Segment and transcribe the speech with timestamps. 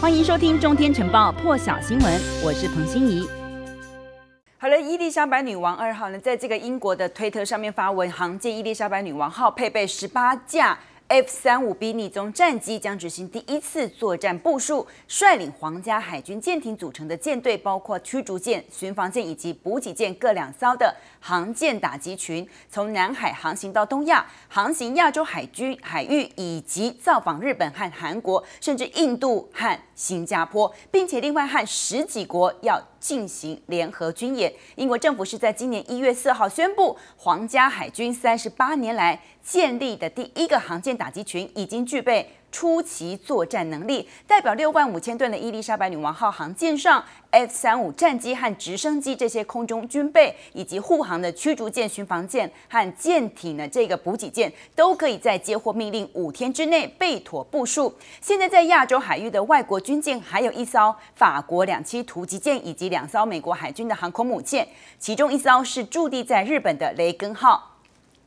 [0.00, 3.28] 欢迎收听《中天晨报》破晓新闻，我是彭欣怡。
[4.56, 10.78] 好了，伊丽莎白女王二号呢，在这个英国的推特上面发文，航舰伊丽莎白女王号配备十八架。
[11.08, 34.52] F 三五 B 逆踪战机将执行第一次作战部署，率领皇家海军舰艇组成的舰队，包括驱逐舰、巡防舰以及补给舰各两艘的航舰打击群，从南海航行到东亚，航行亚洲海军海域，以及造访日本和韩国，甚至印度和新加坡，并且另外和十几国要进行联合军演。
[34.76, 57.94] 英国政府是在今年一月四号宣布，皇家海军三十八年来建立的第一个航舰打击群已经具备出奇作战能力，代表六万五千吨的伊丽莎白女王号航舰上，F 三五战机和直升机这些空中军备，以及护航的驱逐舰、巡防舰和舰艇的这个补给舰，都可以在接获命令五天之内备妥部署。
[58.20, 64.66] 现在在亚洲海域的外国军舰，还有一艘法国两栖突击舰，以及两艘美国海军的航空母舰，
[64.98, 67.74] 其中一艘是驻地在日本的雷根号。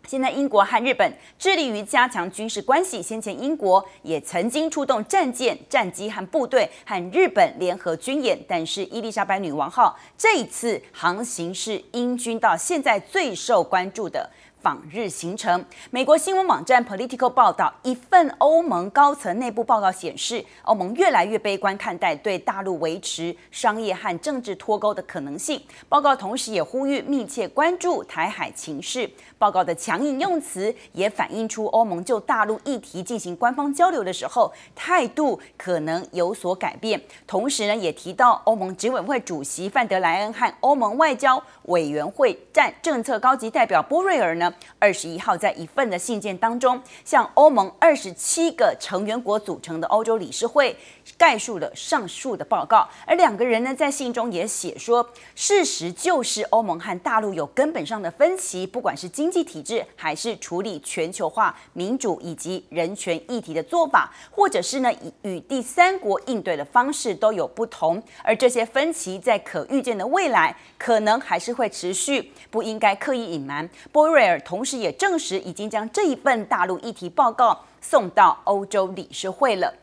[0.07, 3.01] 现在，英国和日本致力于加强军事关系。
[3.01, 8.37] 先前，英国也曾经出动战舰、战机和部队和日本联合军演。
[8.47, 14.29] 但是，伊丽莎白女王号这一次航行是英军到现在最受关注的。
[14.61, 25.59] 访日行程，美国新闻网站 Politico 报道，一份欧盟高层内部报告显示，欧盟越来越悲观看待对大陆维持商业和政治脱钩的可能性。
[25.89, 29.09] 报告同时也呼吁密切关注台海情势。
[29.39, 37.01] 报告的强硬用词也反映出欧盟就大陆议题进行官方交流的时候态度可能有所改变。
[37.25, 44.50] 同时呢，也提到欧盟执委会主席范德莱恩和欧盟外交委员会战政策高级代表波瑞尔呢。
[44.77, 50.75] 二十一号，在一份的信件当中，向欧盟二十七个成员国组成的欧洲理事会
[51.17, 52.87] 概述了上述的报告。
[53.05, 64.91] 而两个人呢，在信中也写说，事实就是欧盟和大陆有根本上的分歧，不管是经济体制，还是处理全球化、民主以及人权议题的做法，或者是呢，
[65.21, 68.01] 与第三国应对的方式都有不同。
[68.23, 73.69] 而这些分歧在可预见的未来，可能还是会持续，不应该刻意隐瞒。
[73.91, 74.40] 波瑞尔。
[74.43, 79.73] 同时也证实，已经将这一份大陆议题报告送到欧洲理事会了。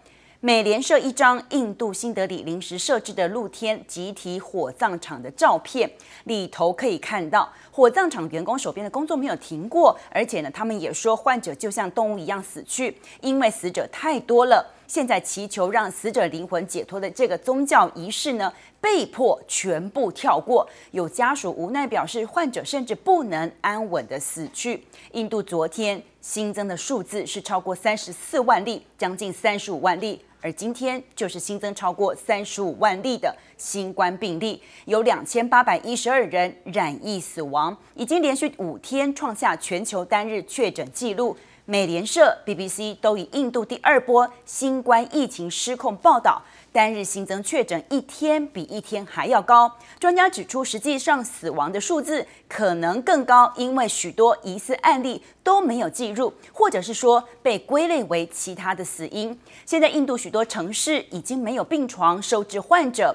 [0.40, 5.90] 美联社一张印度新德里临时设置的露天集体火葬场的照片，
[6.24, 14.64] 里头可以看到火葬场员工手边的工作没有停过，而且呢，他们也说患者就像动物一样死去，因为死者太多了。
[14.88, 18.50] 现在祈求让死者灵魂解脱的这个宗教仪式呢，
[18.80, 20.66] 被迫全部跳过。
[20.92, 24.82] 有家属无奈表示，患者甚至不能安稳的死去。
[25.12, 41.36] 印度昨天新增的数字是超过三十四万例，将近三十五万例，而今天就是新增超过三十五万例的新冠病例，有两千八百一十二人染疫死亡，已经连续五天创下全球单日确诊纪录。
[41.70, 46.42] 美联社、BBC 都以印度第二波新冠疫情失控报道，
[46.72, 49.70] 单日新增确诊一天比一天还要高。
[50.00, 59.38] 专家指出，实际上死亡的数字可能更高，因为许多疑似案例都没有记录，或者是说被归类为其他的死因。
[59.66, 63.14] 现在，印度许多城市已经没有病床收治患者，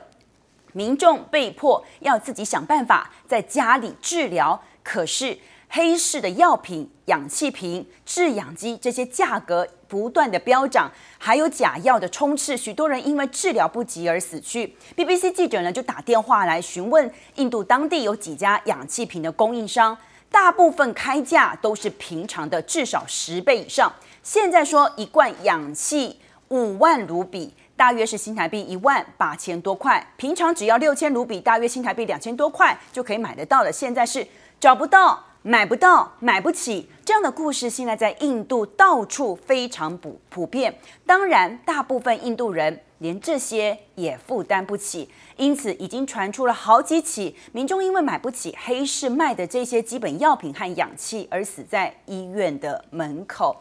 [0.73, 4.61] 民众被迫要自己想办法在家里治疗。
[4.83, 5.39] 可是，
[5.75, 14.75] 黑市的药品、氧气瓶、制氧机这些价格不断的飙涨，还有假药的充斥，许多人因为治疗不及而死去。
[14.95, 19.97] BBC 记者呢就打电话来询问印度当地有几家氧气瓶的供应商，
[20.29, 23.91] 大部分开价都是平常的至少十倍以上。
[24.21, 26.19] 现在说一罐氧气
[26.49, 33.71] 五万卢比，大约是新台币一万八千多块，平常只要六千卢比，大约新台币两千多块就可以买得到了。
[33.71, 34.27] 现在是
[34.59, 35.32] 找不到。
[35.45, 40.73] 买不到、买不起这样的故事，现在在印度到处非常普普遍。
[41.05, 53.57] 当然，大部分印度人连这些也负担不起，因此已经传出了好几起民众因为买不起黑市卖的这些基本药品和氧气而死在医院的门口。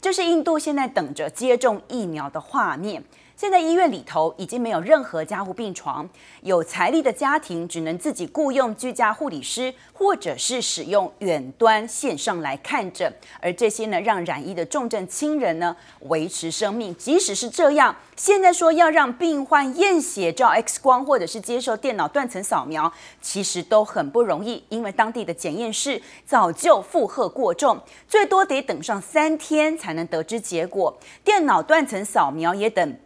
[0.00, 3.04] 这是印度现在等着接种疫苗的画面。
[3.38, 6.10] 现在医院里头已经没有任何加护病床，
[6.42, 13.14] 有财力的家庭只能自己雇佣居家护理师，或者是使用远端线上来看诊。
[13.40, 15.76] 而这些呢，让染疫的重症亲人呢
[16.08, 16.92] 维持生命。
[16.96, 22.92] 即使是这样，现在说要让病患验血、照 X 光，或者是接受电脑断层扫描，
[23.22, 30.98] 其实都很不容易，因为当地的检验室早就负荷过重，最多得等上三天才能得知结果。
[31.22, 32.96] 电脑断层扫描也等。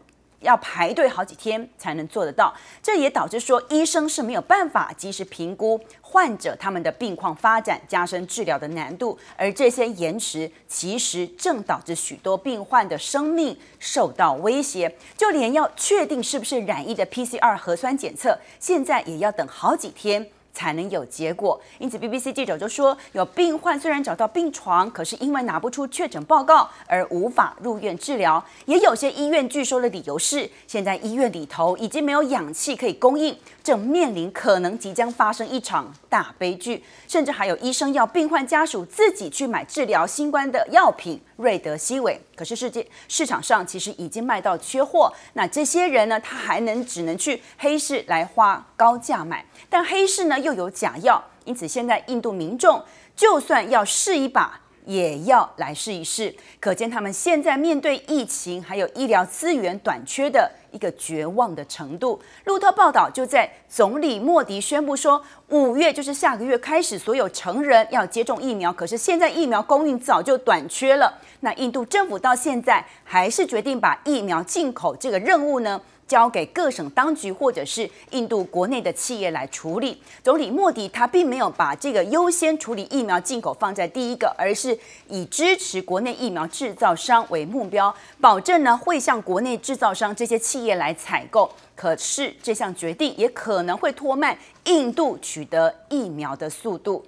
[0.43, 20.29] 要排队好几天才能做得到，这也导致说医生是没有办法及时评估患者他们的病况发展，加深治疗的难度，而这些延迟其实正导致许多病患的生命受到威胁，就连要确定是不是染疫的 PCR 核酸检测，现在也要等好几天。
[20.53, 28.43] 才能有结果，因此 BBC 记者就说，有病患虽然找到病床，可是因为拿不出确诊报告而无法入院治疗。
[28.67, 36.85] 也有些医院拒收的理由是，现在医院里头已经没有氧气可以供应，正面临可能即将发生一场大悲剧。
[37.09, 45.13] 甚至还有医生要病患家属自己去买治疗新冠的药品瑞德西韦，可是世界市场上其实已经卖到缺货。
[45.35, 50.37] 那这些人呢，他还能只能去黑市来花高价买，但黑市呢？
[50.41, 52.83] 又有假药，因此现在印度民众
[53.15, 56.35] 就算要试一把，也要来试一试。
[56.61, 62.21] 可见他们现在面对疫情还有医疗资源短缺的一个绝望的程度。
[62.45, 68.73] 路透报道，就在总理莫迪宣布说，五月就是下个月开始，所有成人要接种疫苗。
[68.73, 75.81] 可是现在疫苗供应早就短缺了，那印度政府到现在还是决定把疫苗进口这个任务呢，
[76.13, 79.99] 交给各省当局或者是印度国内的企业来处理。
[80.23, 84.79] 总理莫迪他并没有把这个优先处理疫苗进口放在第一个，而是
[85.09, 91.51] 以支持国内疫苗制造商为目标，保证呢会向国内制造商这些企业来采购。
[91.75, 97.03] 可是这项决定也可能会拖慢印度取得疫苗的速度。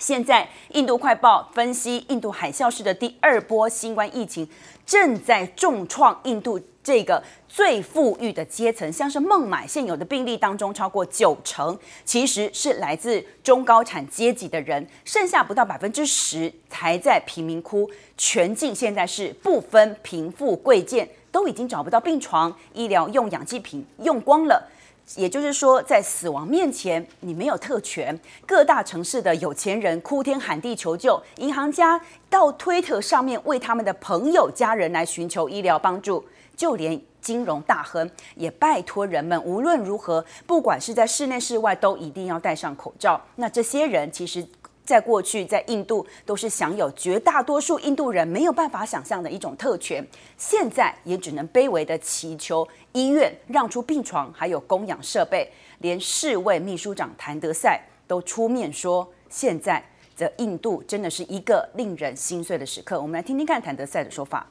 [0.00, 4.48] 现在，印度快报分析，印度海啸式的第二波新冠疫情
[4.84, 17.90] 正在重创印度这个最富裕的阶层，像是孟买现有的病例当中，超过九成其实是来自中高产阶级的人，剩下不到百分之十才在贫民窟。
[18.18, 24.70] 全境现在是不分贫富贵贱，都已经找不到病床，医疗用氧气瓶用光了。
[25.16, 28.18] 也就是说，在死亡面前，你没有特权。
[28.46, 36.24] 各大城市的有钱人哭天喊地求救，银行家到推特上面为他们的朋友、家人来寻求医疗帮助，
[36.56, 43.20] 就连金融大亨也拜托人们，无论如何，不管是在室内室外，都一定要戴上口罩。
[43.36, 44.46] 那这些人其实。
[44.86, 50.06] 在过去，在印度都是享有绝大多数印度人没有办法想象的一种特权，
[50.36, 55.50] 现在也只能卑微的祈求医院让出病床，还有供氧设备。
[55.78, 59.82] 连世卫秘书长谭德赛都出面说，现在
[60.18, 63.00] 的印度真的是一个令人心碎的时刻。
[63.00, 64.46] 我们来听听看谭德赛的说法。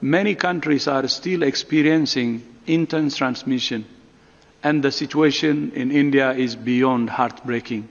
[0.00, 3.86] Many countries are still experiencing intense transmission,
[4.62, 7.88] and the situation in India is beyond heartbreaking.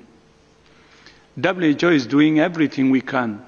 [1.41, 3.43] WHO is doing everything we can,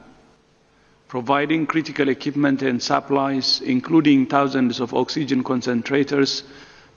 [1.07, 6.43] providing critical equipment and supplies, including thousands of oxygen concentrators,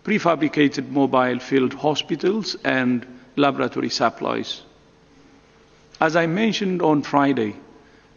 [0.03, 4.63] prefabricated mobile field hospitals, and laboratory supplies.
[6.01, 7.55] As I mentioned on Friday,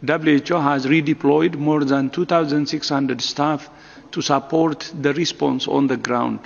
[0.03, 3.69] WHO has redeployed more than 2,600 staff
[4.11, 6.39] to support the response on the ground.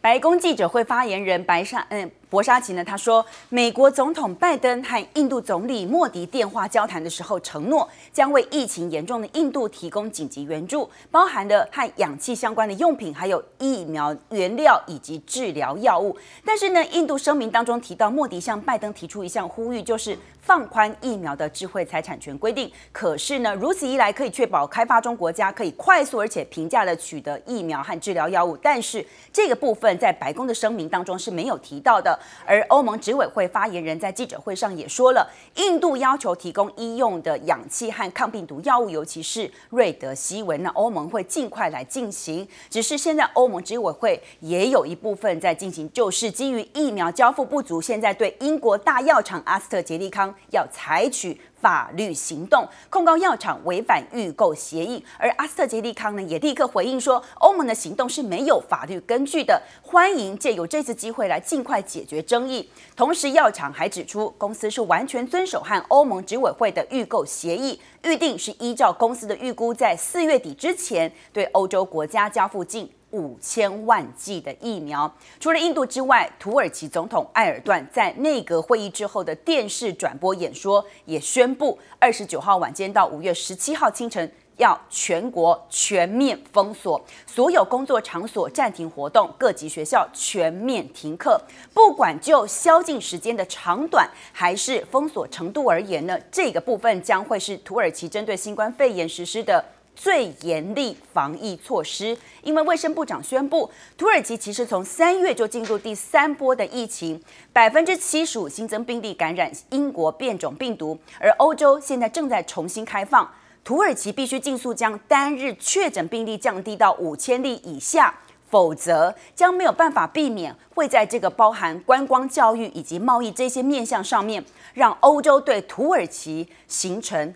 [0.00, 2.10] 白宫记者会发言人白沙嗯。
[2.31, 2.81] 博沙奇呢？
[2.81, 16.15] 他说，美国总统拜登和印度总理莫迪电话交谈的时候，承诺将为疫情严重的印度提供紧急援助，包含了和氧气相关的用品，还有疫苗原料以及治疗药物。
[16.45, 22.71] 但是呢，印度声明当中提到，莫迪向拜登提出一项呼吁，就是放宽疫苗的智慧财产权规定。
[22.93, 28.55] 可是呢，如此一来可以确保开发中国家可以快速而且平价的取得疫苗和治疗药物。
[28.55, 32.17] 但是这个部分在白宫的声明当中是没有提到的。
[32.45, 42.47] 而欧盟执委会发言人在记者会上也说了，印度要求提供医用的氧气和抗病毒药物，尤其是瑞德西韦，那欧盟会尽快来进行。
[42.69, 51.39] 只是现在欧盟执委会也有一部分在进行，就是基于疫苗交付不足，现在对英国大药厂阿斯特捷利康要采取。
[51.61, 62.67] 法律行动控告药厂违反预购协议，而阿斯特捷利康呢也立刻回应说，欧盟的行动是没有法律根据的，欢迎借由这次机会来尽快解决争议。
[62.95, 75.11] 同时，药厂还指出，公司是完全遵守和欧盟执委会的预购协议，预定是依照公司的预估，在四月底之前对欧洲国家交付近五千万剂的疫苗。
[75.39, 91.41] 除了印度之外，土耳其总统埃尔段在内阁会议之后的电视转播演说也宣布，二十九号晚间到五月十七号清晨要全国全面封锁，所有工作场所暂停活动，各级学校全面停课。
[91.73, 99.63] 不管就宵禁时间的长短，还是封锁程度而言呢，这个部分将会是土耳其针对新冠肺炎实施的。
[99.95, 107.21] 最严厉防疫措施，因为卫生部长宣布，土耳其其实从三月就进入第三波的疫情，
[107.53, 113.29] 百分之七十五新增病例感染英国变种病毒，而欧洲现在正在重新开放，
[113.63, 118.15] 土耳其必须尽速将单日确诊病例降低到五千例以下，
[118.49, 124.43] 否则将没有办法避免会在这个包含观光、教育以及贸易这些面向上面，
[124.73, 127.35] 让欧洲对土耳其形成。